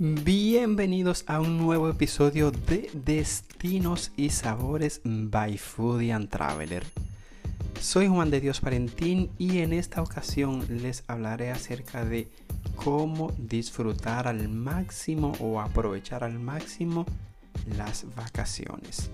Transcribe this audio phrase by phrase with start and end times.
[0.00, 6.84] Bienvenidos a un nuevo episodio de Destinos y Sabores by Foodie and Traveler.
[7.80, 12.28] Soy Juan de Dios Parentín y en esta ocasión les hablaré acerca de
[12.76, 17.04] cómo disfrutar al máximo o aprovechar al máximo
[17.76, 19.10] las vacaciones.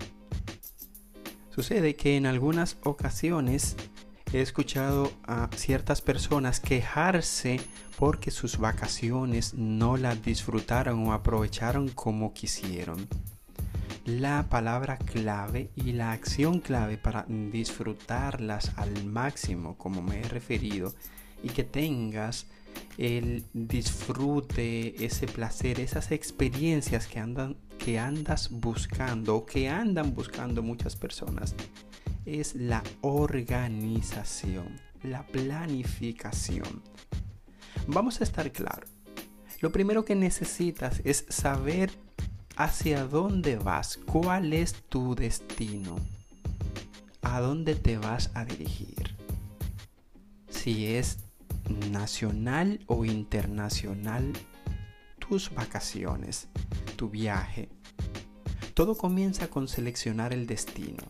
[1.48, 3.75] Sucede que en algunas ocasiones
[4.33, 7.61] he escuchado a ciertas personas quejarse
[7.99, 13.09] porque sus vacaciones no las disfrutaron o aprovecharon como quisieron.
[14.05, 20.93] La palabra clave y la acción clave para disfrutarlas al máximo, como me he referido,
[21.43, 22.46] y que tengas
[22.99, 30.63] el disfrute, ese placer, esas experiencias que, andan, que andas buscando o que andan buscando
[30.63, 31.55] muchas personas,
[32.25, 36.83] es la organización, la planificación.
[37.87, 38.91] Vamos a estar claros.
[39.61, 41.91] Lo primero que necesitas es saber
[42.57, 45.97] hacia dónde vas, cuál es tu destino,
[47.23, 49.17] a dónde te vas a dirigir.
[50.48, 51.23] Si es
[51.91, 54.33] nacional o internacional,
[55.19, 56.48] tus vacaciones,
[56.97, 57.69] tu viaje.
[58.75, 61.05] Todo comienza con seleccionar el destino.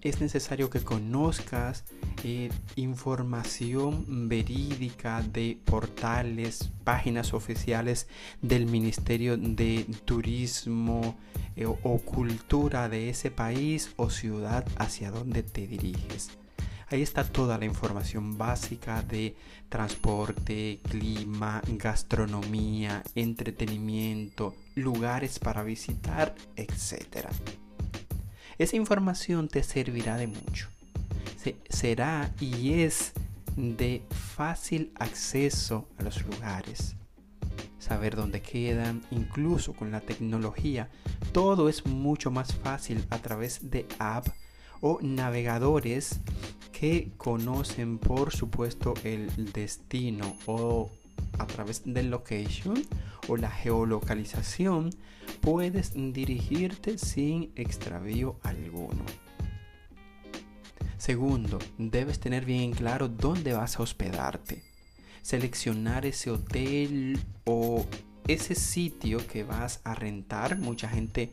[0.00, 1.84] Es necesario que conozcas
[2.22, 8.06] eh, información verídica de portales, páginas oficiales
[8.40, 11.16] del Ministerio de Turismo
[11.56, 16.30] eh, o Cultura de ese país o ciudad hacia donde te diriges.
[16.88, 19.34] Ahí está toda la información básica de
[19.68, 27.28] transporte, clima, gastronomía, entretenimiento, lugares para visitar, etc.
[28.58, 30.68] Esa información te servirá de mucho
[31.68, 33.12] será y es
[33.56, 36.96] de fácil acceso a los lugares.
[37.78, 40.88] Saber dónde quedan, incluso con la tecnología,
[41.32, 44.26] todo es mucho más fácil a través de app
[44.80, 46.20] o navegadores
[46.72, 50.90] que conocen por supuesto el destino o
[51.38, 52.82] a través del location
[53.28, 54.90] o la geolocalización
[55.40, 59.04] puedes dirigirte sin extravío alguno.
[60.98, 64.62] Segundo, debes tener bien claro dónde vas a hospedarte.
[65.22, 67.84] Seleccionar ese hotel o
[68.28, 70.58] ese sitio que vas a rentar.
[70.58, 71.30] Mucha gente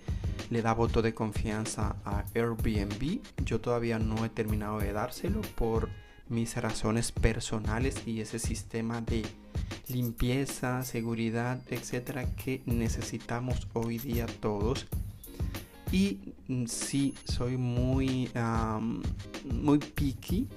[0.49, 3.19] le da voto de confianza a Airbnb.
[3.45, 5.89] Yo todavía no he terminado de dárselo por
[6.29, 9.23] mis razones personales y ese sistema de
[9.87, 14.87] limpieza, seguridad, etcétera que necesitamos hoy día todos
[15.93, 16.33] y
[16.65, 18.27] sí, soy muy,
[19.45, 20.47] muy picky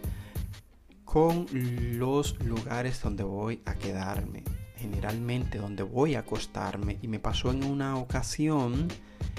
[1.05, 4.45] con los lugares donde voy a quedarme.
[4.77, 6.99] Generalmente donde voy a acostarme.
[7.03, 8.89] Y me pasó en una ocasión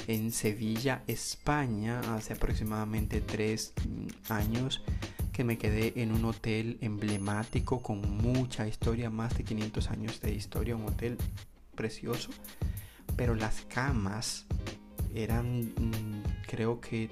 [0.07, 4.83] en Sevilla, España, hace aproximadamente tres mm, años
[5.33, 10.33] que me quedé en un hotel emblemático con mucha historia, más de 500 años de
[10.33, 11.17] historia, un hotel
[11.75, 12.31] precioso,
[13.15, 14.47] pero las camas
[15.13, 17.09] eran mm, creo que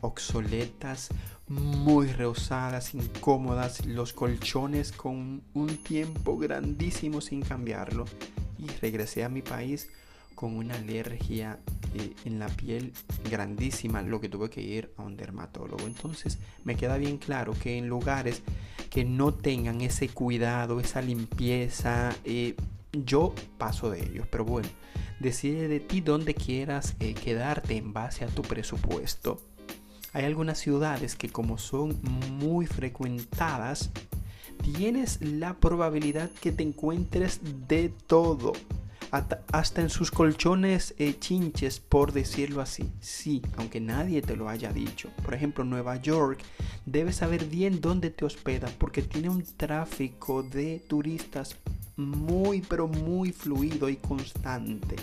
[0.00, 1.10] obsoletas,
[1.48, 8.04] muy rehusadas, incómodas, los colchones con un tiempo grandísimo sin cambiarlo
[8.58, 9.88] y regresé a mi país
[10.34, 11.60] con una alergia
[11.94, 12.92] eh, en la piel
[13.30, 15.86] grandísima, lo que tuve que ir a un dermatólogo.
[15.86, 18.42] Entonces me queda bien claro que en lugares
[18.90, 22.56] que no tengan ese cuidado, esa limpieza, eh,
[22.92, 24.68] yo paso de ellos, pero bueno,
[25.20, 29.40] decide de ti dónde quieras eh, quedarte en base a tu presupuesto.
[30.12, 31.98] Hay algunas ciudades que como son
[32.38, 33.90] muy frecuentadas,
[34.62, 38.52] tienes la probabilidad que te encuentres de todo.
[39.10, 42.90] Hasta, en sus colchones eh, chinches, por decirlo así.
[43.00, 45.10] Sí, aunque nadie te lo haya dicho.
[45.22, 46.40] Por ejemplo, Nueva York,
[46.86, 51.58] debes saber bien dónde te hospedas porque tiene un tráfico de turistas
[51.96, 54.96] muy pero muy fluido y constante.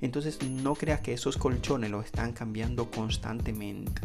[0.00, 4.00] Entonces no creas que esos colchones los están cambiando constantemente.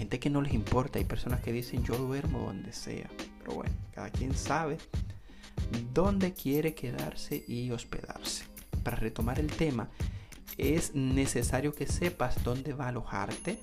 [0.00, 3.10] Gente que no les importa, hay personas que dicen yo duermo donde sea.
[3.38, 4.78] Pero bueno, cada quien sabe
[5.92, 8.44] dónde quiere quedarse y hospedarse.
[8.82, 9.90] Para retomar el tema,
[10.56, 13.60] es necesario que sepas dónde va a alojarte,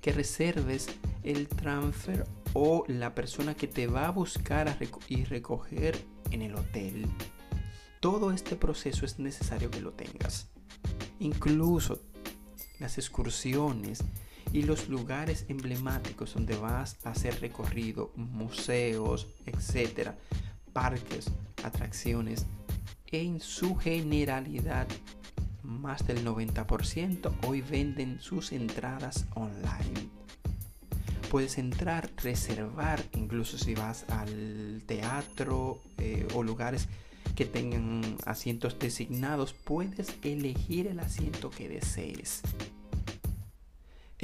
[0.00, 0.86] que reserves
[1.22, 2.24] el transfer
[2.54, 4.74] o la persona que te va a buscar
[5.08, 7.04] y recoger en el hotel.
[8.00, 10.48] Todo este proceso es necesario que lo tengas.
[11.18, 12.00] Incluso
[12.78, 14.02] las excursiones
[14.54, 20.16] y los lugares emblemáticos donde vas a hacer recorrido, museos, etcétera,
[20.72, 21.26] parques,
[21.64, 22.46] atracciones,
[23.10, 24.86] en su generalidad,
[25.64, 30.08] más del 90% hoy venden sus entradas online.
[31.30, 36.88] Puedes entrar, reservar, incluso si vas al teatro eh, o lugares
[37.34, 42.42] que tengan asientos designados, puedes elegir el asiento que desees.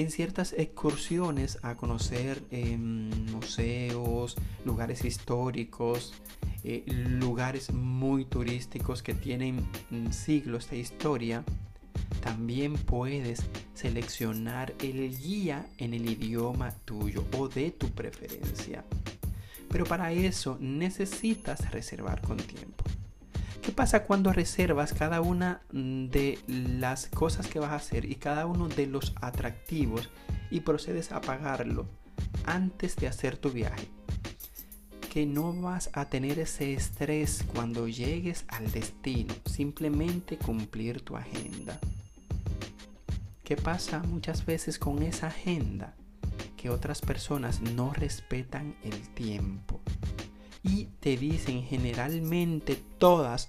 [0.00, 6.14] En ciertas excursiones a conocer em, museos, lugares históricos,
[6.64, 9.56] eh, lugares muy turísticos que tienen
[9.90, 11.44] mm, siglos de historia,
[12.22, 13.42] también puedes
[13.74, 18.82] seleccionar el guía en el idioma tuyo o de tu preferencia.
[19.68, 22.84] Pero para eso necesitas reservar con tiempo.
[23.62, 28.14] ¿Qué pasa cuando reservas cada una mm, de las cosas que vas a hacer y
[28.14, 30.08] cada uno de los atractivos
[30.50, 31.86] y procedes a pagarlo
[32.46, 33.86] antes de hacer tu viaje?
[35.12, 41.78] Que no vas a tener ese estrés cuando llegues al destino, simplemente cumplir tu agenda.
[43.44, 45.94] ¿Qué pasa muchas veces con esa agenda?
[46.56, 49.80] Que otras personas no respetan el tiempo
[50.62, 53.48] y te dicen generalmente todas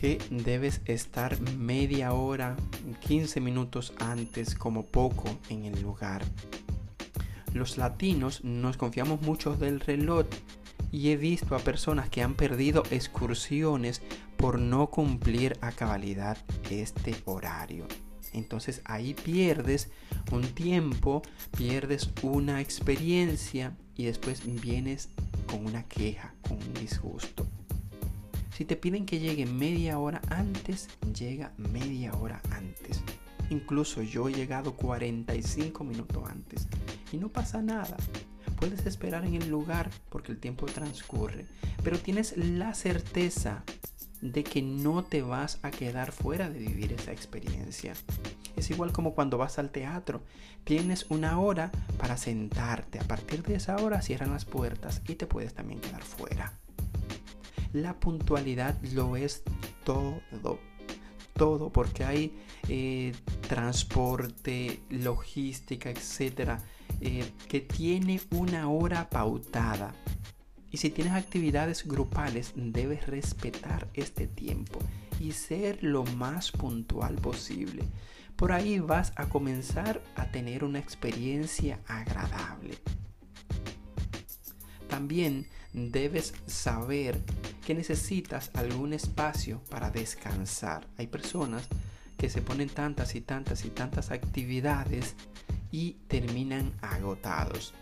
[0.00, 2.56] que debes estar media hora,
[3.06, 6.22] 15 minutos antes como poco en el lugar.
[7.54, 10.26] Los latinos nos confiamos mucho del reloj
[10.92, 14.02] y he visto a personas que han perdido excursiones
[14.36, 16.36] por no cumplir a cabalidad
[16.70, 17.86] este horario.
[18.36, 19.88] Entonces ahí pierdes
[20.30, 21.22] un tiempo,
[21.56, 25.08] pierdes una experiencia y después vienes
[25.46, 27.46] con una queja, con un disgusto.
[28.54, 30.88] Si te piden que llegue media hora antes,
[31.18, 33.02] llega media hora antes.
[33.50, 36.66] Incluso yo he llegado 45 minutos antes
[37.12, 37.96] y no pasa nada.
[38.56, 41.46] Puedes esperar en el lugar porque el tiempo transcurre,
[41.84, 43.62] pero tienes la certeza
[44.20, 47.94] de que no te vas a quedar fuera de vivir esa experiencia.
[48.56, 50.22] Es igual como cuando vas al teatro.
[50.64, 52.98] Tienes una hora para sentarte.
[52.98, 56.52] A partir de esa hora cierran las puertas y te puedes también quedar fuera.
[57.72, 59.42] La puntualidad lo es
[59.84, 60.20] todo.
[61.34, 62.34] Todo porque hay
[62.68, 63.12] eh,
[63.46, 66.62] transporte, logística, etcétera,
[67.02, 69.94] eh, que tiene una hora pautada.
[70.70, 74.80] Y si tienes actividades grupales, debes respetar este tiempo
[75.20, 77.84] y ser lo más puntual posible.
[78.36, 82.78] Por ahí vas a comenzar a tener una experiencia agradable.
[84.88, 87.20] También debes saber
[87.64, 90.86] que necesitas algún espacio para descansar.
[90.98, 91.66] Hay personas
[92.16, 95.14] que se ponen tantas y tantas y tantas actividades
[95.70, 97.74] y terminan agotados.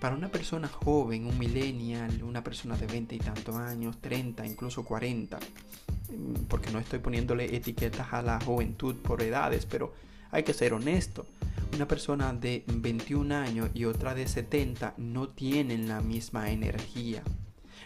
[0.00, 4.82] Para una persona joven, un millennial, una persona de 20 y tantos años, 30, incluso
[4.82, 9.92] 40, mm, porque no estoy poniéndole etiquetas a la juventud por edades, pero
[10.30, 11.26] hay que ser honesto.
[11.74, 17.22] Una persona de 21 años y otra de 70 no tienen la misma energía,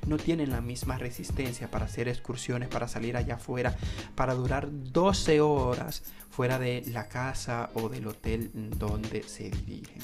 [0.06, 3.76] no tienen la misma resistencia para hacer excursiones, para salir allá afuera,
[4.14, 10.02] para durar 12 horas fuera de la casa o del hotel donde se dirigen.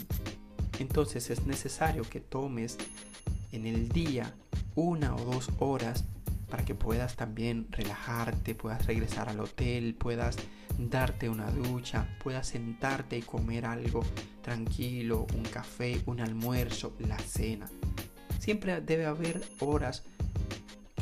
[0.81, 2.79] Entonces es necesario que tomes
[3.53, 4.35] en el día
[4.75, 6.05] una o dos horas
[6.49, 10.37] para que puedas también relajarte, puedas regresar al hotel, puedas
[10.79, 14.03] darte una ducha, puedas sentarte y comer algo
[14.43, 17.69] tranquilo, un café, un almuerzo, la cena.
[18.39, 20.03] Siempre debe haber horas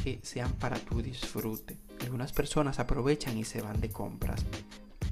[0.02, 1.76] que sean para tu disfrute.
[2.02, 4.44] Algunas personas aprovechan y se van de compras.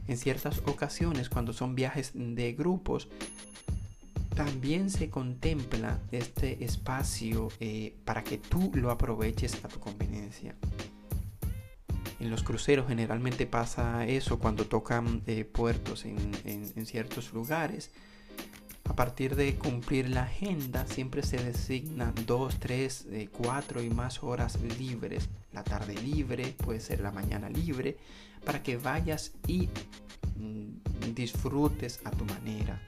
[0.09, 3.09] En ciertas ocasiones, cuando son viajes de grupos,
[4.37, 10.55] también se contempla este espacio eh, para que tú lo aproveches a tu conveniencia.
[12.21, 17.91] En los cruceros generalmente pasa eso cuando tocan eh, puertos en, ciertos lugares.
[18.85, 24.61] A partir de cumplir la agenda siempre se designa 2, 3, 4 y más horas
[24.79, 25.31] libres.
[25.53, 27.97] La tarde libre, puede ser la mañana libre,
[28.45, 29.71] para que vayas y
[30.37, 32.81] mm, disfrutes a tu manera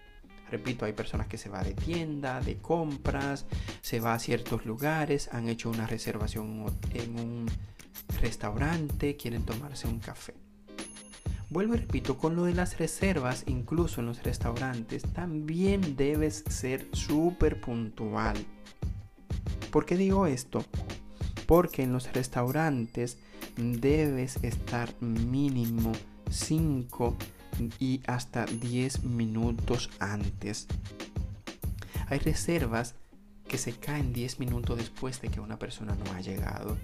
[0.50, 3.47] Repito, hay personas que se va de tienda, de compras,
[3.83, 6.64] se va a ciertos lugares, han hecho una reservación
[6.95, 7.47] en un
[8.21, 10.35] restaurante, quieren tomarse un café.
[11.50, 16.87] Vuelvo y repito, con lo de las reservas, incluso en los restaurantes, también debes ser
[16.93, 18.37] súper puntual.
[19.71, 20.64] ¿Por qué digo esto?
[21.47, 23.19] Porque en los restaurantes
[23.57, 25.93] debes estar mínimo
[26.31, 27.17] 5
[27.79, 30.67] y hasta 10 minutos antes.
[32.09, 32.95] Hay reservas
[33.47, 36.77] que se caen 10 minutos después de que una persona no ha llegado.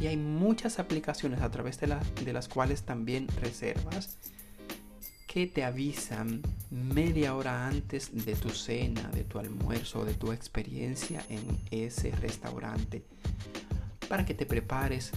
[0.00, 1.94] Y hay muchas aplicaciones a través de,
[2.24, 4.16] de las cuales también reservas
[5.26, 11.24] que te avisan media hora antes de tu cena, de tu almuerzo, de tu experiencia
[11.28, 13.04] en ese restaurante,
[14.08, 15.12] para que te prepares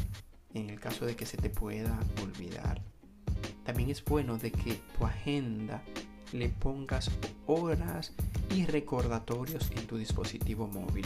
[0.53, 2.92] en el caso de que se te pueda olvidar.
[3.65, 5.81] También es bueno de que tu agenda
[6.31, 7.11] le pongas
[7.47, 8.13] horas
[8.55, 11.05] y recordatorios en tu dispositivo móvil.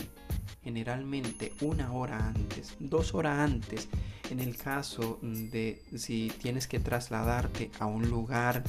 [0.63, 3.87] Generalmente una hora antes, dos horas antes,
[4.29, 8.63] en el caso de si tienes que trasladarte a un lugar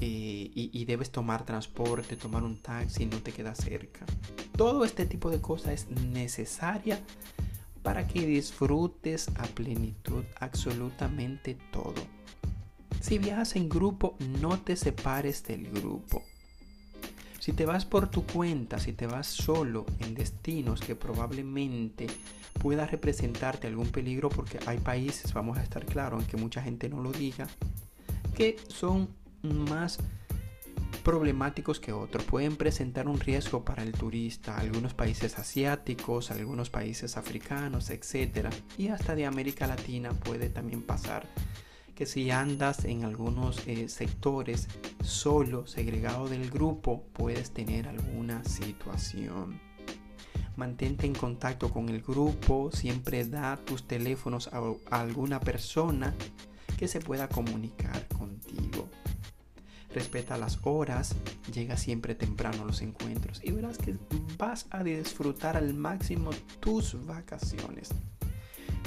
[0.00, 4.06] eh, y, y, debes tomar transporte, tomar un taxi, no te queda cerca.
[4.56, 7.00] Todo este tipo de cosas es necesaria
[7.82, 12.17] para que disfrutes a plenitud absolutamente todo.
[13.00, 16.24] Si viajas en grupo, no te separes del grupo.
[17.38, 22.06] Si te vas por tu cuenta, si te vas solo en destinos que probablemente
[22.60, 26.88] pueda representarte algún peligro, porque hay países, vamos a estar claros, en que mucha gente
[26.88, 27.46] no lo diga,
[28.36, 29.08] que son
[29.42, 29.98] más
[31.04, 32.24] problemáticos que otros.
[32.24, 38.48] Pueden presentar un riesgo para el turista, algunos países asiáticos, algunos países africanos, etc.
[38.76, 41.26] Y hasta de América Latina puede también pasar
[41.98, 44.68] que si andas en algunos eh, sectores
[45.02, 49.60] solo, segregado del grupo, puedes tener alguna situación.
[50.54, 54.62] Mantente en contacto con el grupo, siempre da tus teléfonos a,
[54.92, 56.14] a alguna persona
[56.76, 58.88] que se pueda comunicar contigo.
[59.92, 61.16] Respeta las horas,
[61.52, 63.96] llega siempre temprano a los encuentros y verás que
[64.38, 67.88] vas a disfrutar al máximo tus vacaciones.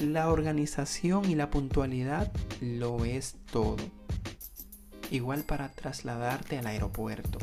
[0.01, 3.77] La organización y la puntualidad lo es todo.
[5.11, 7.37] Igual para trasladarte al aeropuerto.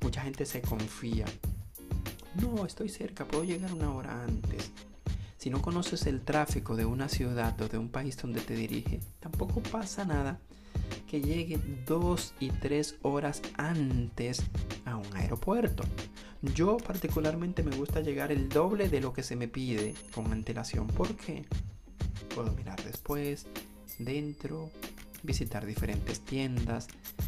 [0.00, 1.24] Mucha gente se confía.
[2.40, 4.70] No, estoy cerca, puedo llegar una hora antes.
[5.38, 9.00] Si no conoces el tráfico de una ciudad o de un país donde te dirige,
[9.18, 10.38] tampoco pasa nada
[11.08, 14.44] que llegue dos y tres horas antes
[14.84, 15.82] a un aeropuerto.
[16.54, 20.86] Yo particularmente me gusta llegar el doble de lo que se me pide con antelación.
[20.86, 21.44] ¿Por qué?
[22.38, 23.46] Puedo mirar después,
[23.98, 24.70] dentro,
[25.24, 26.86] visitar diferentes tiendas,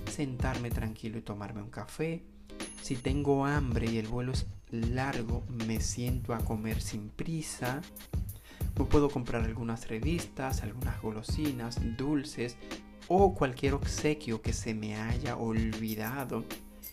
[0.09, 2.23] sentarme tranquilo y tomarme un café.
[2.81, 7.83] Si tengo hambre y el vuelo es largo, me siento a comer sin prisa.
[8.89, 12.57] puedo comprar algunas revistas, algunas golosinas, dulces
[13.09, 16.45] o cualquier obsequio que se me haya olvidado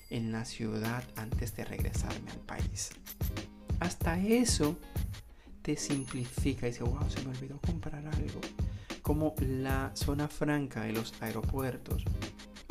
[0.09, 2.89] en la ciudad antes de regresarme al país.
[3.79, 4.75] Hasta eso
[5.75, 8.41] simplifica y dice, wow, se me olvidó comprar algo.
[9.01, 12.03] Como la zona franca de los aeropuertos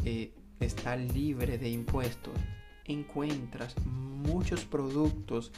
[0.05, 2.35] eh, está libre de impuestos,
[2.85, 5.53] encuentras muchos productos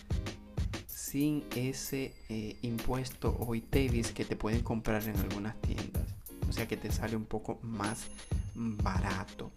[0.86, 6.04] sin ese eh, impuesto o ITEVIS que te pueden comprar en algunas tiendas.
[6.48, 8.06] O sea que te sale un poco más
[8.54, 9.52] barato.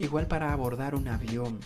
[0.00, 1.60] Igual para abordar un avión,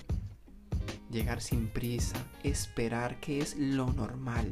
[1.10, 4.50] llegar sin prisa, esperar que es lo normal.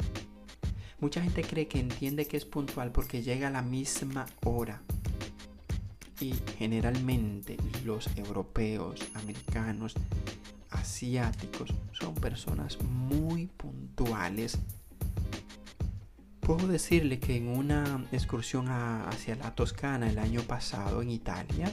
[0.98, 4.80] Mucha gente cree que entiende que es puntual porque llega a la misma hora.
[6.20, 9.94] Y generalmente los europeos, americanos,
[10.70, 14.58] asiáticos son personas muy puntuales.
[16.40, 21.70] Puedo decirle que en una excursión hacia la Toscana el año pasado en Italia,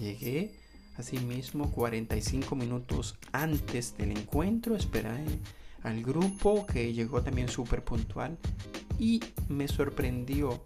[0.00, 0.58] llegué
[0.96, 5.24] así mismo 45 minutos antes del encuentro, esperé
[5.84, 8.36] al grupo que llegó también súper puntual
[8.98, 10.64] y me sorprendió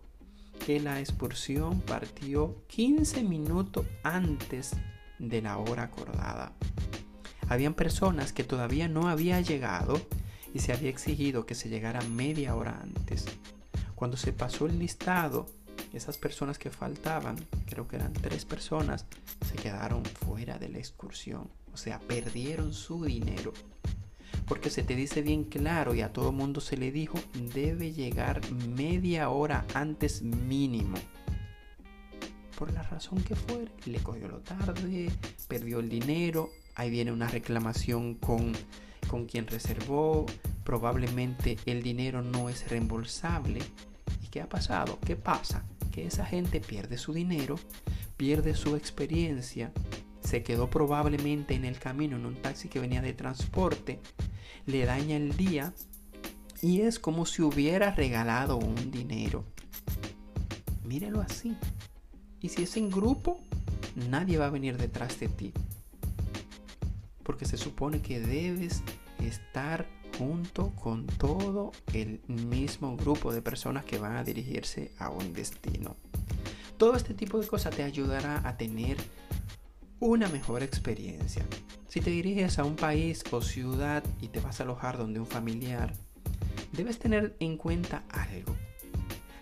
[0.65, 4.73] que la excursión partió 15 minutos antes
[5.19, 6.53] de la hora acordada.
[7.49, 10.01] Habían personas que todavía no había llegado
[10.55, 13.27] y se había exigido que se llegara media hora antes.
[13.95, 15.47] Cuando se pasó el listado,
[15.93, 19.07] esas personas que faltaban, creo que eran tres personas,
[19.47, 21.51] se quedaron fuera de la excursión.
[21.73, 23.53] O sea, perdieron su dinero
[24.47, 27.19] porque se te dice bien claro y a todo mundo se le dijo,
[27.55, 30.97] debe llegar media hora antes mínimo.
[32.59, 35.11] Por la razón que fuera, le cogió lo tarde,
[35.47, 38.53] perdió el dinero, ahí viene una reclamación con,
[39.09, 40.27] con quien reservó,
[40.65, 43.61] probablemente el dinero no es reembolsable.
[44.25, 44.99] ¿Y qué ha pasado?
[45.07, 45.63] ¿Qué pasa?
[45.93, 47.57] Que esa gente pierde su dinero,
[48.17, 49.73] pierde su experiencia,
[50.23, 54.01] se quedó probablemente en el camino en un taxi que venía de transporte
[54.69, 55.73] le daña el día
[56.61, 59.45] y es como si hubiera regalado un dinero.
[60.85, 61.57] Mírelo así.
[62.41, 63.41] Y si es en grupo,
[64.11, 65.53] nadie va a venir detrás de ti.
[67.23, 68.83] Porque se supone que debes
[69.21, 69.87] estar
[70.19, 75.97] junto con todo el mismo grupo de personas que van a dirigirse a un destino.
[76.77, 78.99] Todo este tipo de cosas te ayudará a tener
[80.01, 81.45] una mejor experiencia.
[81.89, 85.27] Si te diriges a un país o ciudad y te vas a alojar donde un
[85.27, 85.93] familiar,
[86.73, 88.55] debes tener en cuenta algo.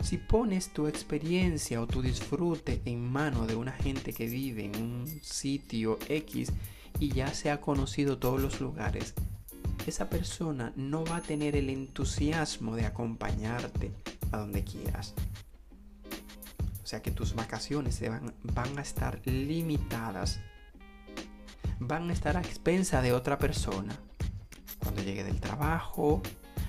[0.02, 4.76] Si pones tu experiencia o tu disfrute en mano de una gente que vive en
[4.76, 6.52] un sitio X
[7.00, 9.14] y ya se ha conocido todos los lugares,
[9.86, 13.92] esa persona no va a tener el entusiasmo de acompañarte
[14.32, 15.14] a donde quieras.
[16.86, 20.38] O sea que tus vacaciones van, van a estar limitadas.
[21.80, 23.98] Van a estar a expensa de otra persona.
[24.78, 26.22] Cuando llegue del trabajo,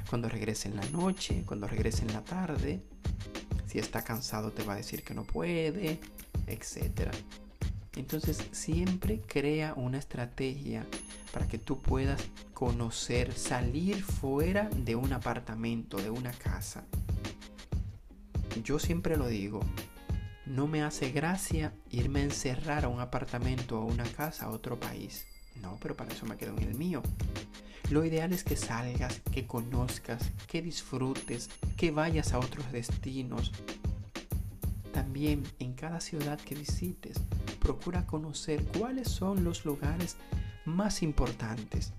[0.10, 2.82] cuando regrese en la noche, cuando regrese en la tarde.
[3.68, 6.00] Si está cansado te va a decir que no puede,
[6.48, 7.12] etc.
[7.96, 10.88] Entonces siempre crea una estrategia
[11.32, 12.24] para que tú puedas
[12.56, 16.86] conocer, salir fuera de un apartamento, de una casa.
[18.64, 19.60] Yo siempre lo digo,
[20.48, 24.80] no me hace gracia irme a encerrar a un apartamento o una casa a otro
[24.80, 25.26] país.
[25.62, 27.02] No, pero para eso me quedo en el mío.
[27.90, 33.52] Lo ideal es que salgas, que conozcas, que disfrutes, que vayas a otros destinos.
[34.94, 37.18] También en cada ciudad que visites,
[37.60, 40.18] procura conocer cuáles son los lugares
[40.66, 41.94] más importantes,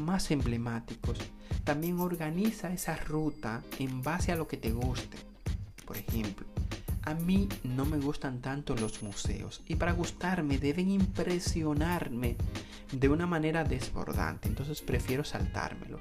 [0.00, 1.18] más emblemáticos.
[1.64, 5.16] También organiza esa ruta en base a lo que te guste.
[5.84, 6.46] Por ejemplo,
[7.06, 12.36] a mí no me gustan tanto los museos y para gustarme deben impresionarme
[12.90, 16.00] de una manera desbordante, entonces prefiero saltármelo.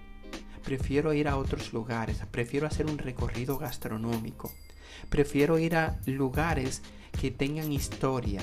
[0.64, 4.52] Prefiero ir a otros lugares, prefiero hacer un recorrido gastronómico,
[5.10, 6.82] prefiero ir a lugares
[7.22, 8.42] que tengan historia,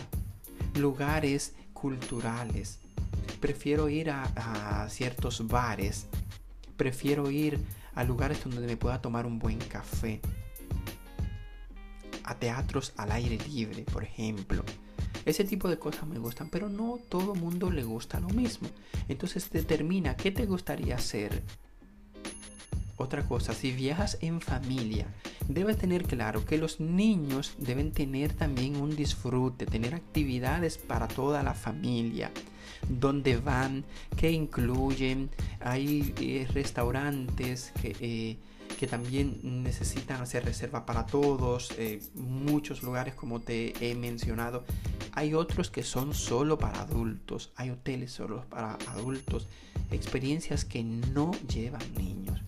[0.77, 2.79] lugares culturales,
[3.41, 6.07] prefiero ir a, ciertos bares,
[6.77, 7.59] prefiero ir
[7.97, 10.21] a lugares donde me pueda tomar un buen café
[12.33, 14.65] a teatros al aire libre, por ejemplo.
[15.25, 18.69] Ese tipo de cosas me gustan, pero no todo mundo le gusta lo mismo.
[19.09, 21.43] Entonces determina qué te gustaría hacer.
[22.97, 25.07] Otra cosa, si viajas en familia,
[25.49, 31.43] debes tener claro que los niños deben tener también un disfrute, tener actividades para toda
[31.43, 32.31] la familia.
[32.89, 33.85] Donde van,
[34.17, 37.97] que incluyen, hay eh, restaurantes que...
[38.01, 38.39] Eh,
[38.73, 44.65] que también necesitan hacer reserva para todos, eh, muchos lugares como te he mencionado.
[45.13, 49.47] Hay otros que son solo para adultos, hay hoteles solo para adultos,
[49.91, 52.41] experiencias que no llevan niños.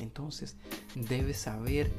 [0.00, 0.56] Entonces,
[0.94, 1.90] debes saber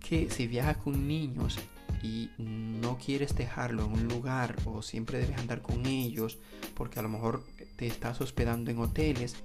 [0.00, 1.58] que si viajas con niños
[2.02, 6.38] y no quieres dejarlo en un lugar o siempre debes andar con ellos
[6.74, 7.44] porque a lo mejor
[7.76, 9.36] te estás hospedando en hoteles,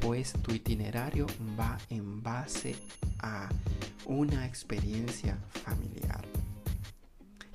[0.00, 1.26] pues tu itinerario
[1.58, 2.76] va en base
[3.20, 3.48] a
[4.04, 6.22] una experiencia familiar.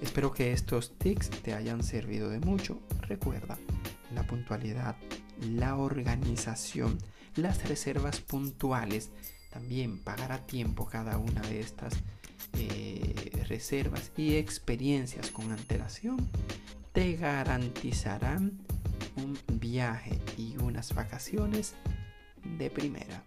[0.02, 2.82] Espero que estos tips te hayan servido de mucho.
[3.02, 3.60] Recuerda,
[4.16, 4.96] la puntualidad,
[5.42, 6.98] la organización,
[7.36, 9.10] las reservas puntuales,
[9.52, 11.94] también pagar a tiempo cada una de estas
[12.54, 16.30] eh, reservas y experiencias con antelación
[16.94, 18.60] te garantizarán
[19.16, 21.76] un viaje y unas vacaciones
[22.58, 23.24] de primera.